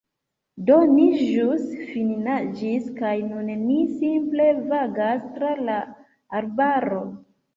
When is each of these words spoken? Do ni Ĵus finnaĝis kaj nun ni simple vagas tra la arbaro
Do 0.67 0.77
ni 0.91 1.03
Ĵus 1.17 1.65
finnaĝis 1.89 2.87
kaj 3.01 3.11
nun 3.27 3.51
ni 3.67 3.77
simple 3.99 4.47
vagas 4.71 5.29
tra 5.35 5.51
la 5.69 5.77
arbaro 6.41 7.05